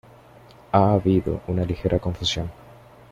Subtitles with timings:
[0.71, 2.49] Ha habido una ligera confusión.